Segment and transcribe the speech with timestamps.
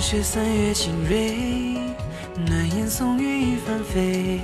[0.00, 1.76] 雪三月晴蕊，
[2.46, 4.40] 暖烟送雨一翻飞，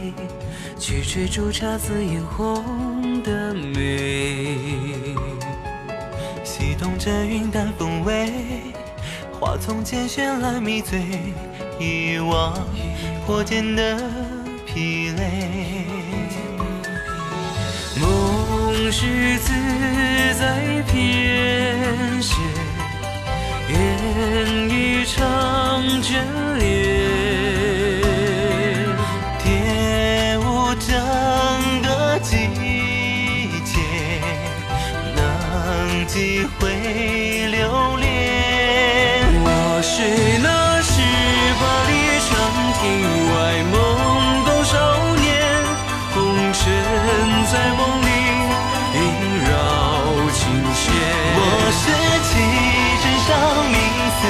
[0.78, 4.58] 去追逐姹紫嫣红的美。
[6.44, 8.30] 戏动着云淡风微，
[9.32, 11.00] 花丛间绚烂迷醉，
[11.80, 12.52] 遗忘
[13.24, 13.98] 破茧的
[14.66, 15.86] 疲累。
[17.98, 19.52] 梦是自
[20.38, 22.36] 在翩跹，
[23.70, 24.55] 愿
[26.06, 26.14] 眷
[26.60, 26.62] 恋。
[29.42, 29.44] 蝶
[30.38, 30.40] 舞
[30.78, 30.94] 整
[31.82, 31.88] 个
[32.20, 32.30] 季
[33.64, 33.74] 节，
[35.16, 35.18] 能
[36.06, 36.70] 几回
[37.48, 37.58] 留
[37.96, 38.06] 恋？
[39.42, 39.48] 我
[39.82, 39.94] 是
[40.38, 40.48] 那
[40.80, 40.94] 十
[41.58, 41.90] 八里
[42.22, 42.30] 长
[42.78, 42.80] 亭
[43.32, 43.34] 外
[43.72, 43.74] 懵
[44.46, 44.72] 懂少
[45.16, 45.26] 年，
[46.14, 46.14] 红
[46.52, 46.62] 尘
[47.50, 48.08] 在梦里
[48.94, 48.96] 萦
[49.42, 49.50] 绕
[50.30, 50.38] 琴
[50.72, 50.84] 弦。
[51.34, 51.40] 我
[51.74, 51.82] 是
[52.28, 52.30] 弃
[53.02, 53.28] 身上
[53.72, 53.76] 命
[54.14, 54.22] 死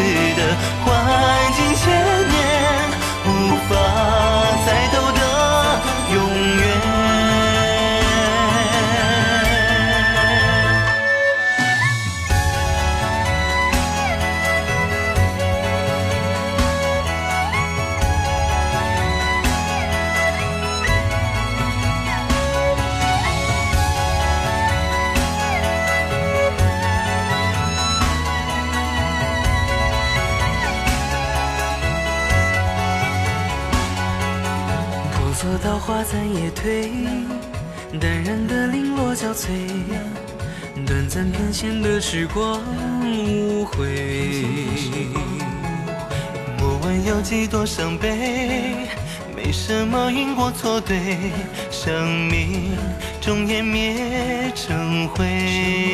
[35.36, 36.90] 婆娑稻花残叶退，
[38.00, 39.50] 淡然的零落憔悴，
[40.86, 42.58] 短暂翩跹的时光
[43.04, 44.46] 无悔。
[46.58, 48.88] 莫问有几多伤悲，
[49.36, 51.18] 没什么因果错对，
[51.70, 52.74] 生命
[53.20, 55.85] 终湮灭成灰。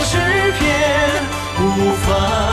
[0.00, 0.16] 诗
[0.58, 0.68] 篇，
[1.60, 2.47] 无法